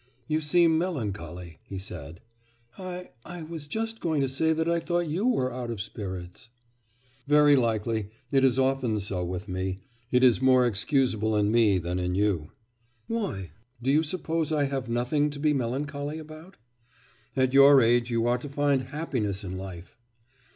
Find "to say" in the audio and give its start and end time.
4.21-4.51